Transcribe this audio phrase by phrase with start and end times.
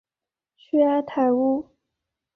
[0.57, 1.69] 屈埃泰乌。